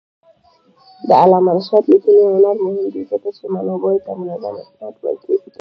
[1.07, 5.37] د علامه رشاد لیکنی هنر مهم دی ځکه چې منابعو ته منظم استناد کوي.